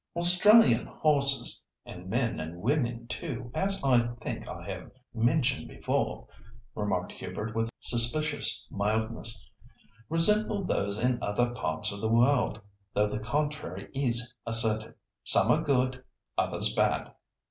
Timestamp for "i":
3.83-4.07, 4.47-4.65